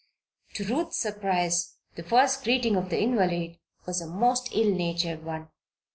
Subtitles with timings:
[0.55, 5.49] To Ruth's surprise the first greeting of the invalid was a most ill natured one.